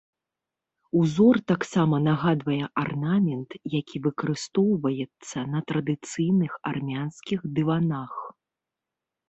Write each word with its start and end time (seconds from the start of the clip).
Узор 0.99 1.35
таксама 1.51 1.95
нагадвае 2.07 2.65
арнамент, 2.85 3.49
які 3.77 3.97
выкарыстоўваецца 4.07 5.37
на 5.53 5.59
традыцыйных 5.73 6.51
армянскіх 6.73 7.39
дыванах. 7.61 8.13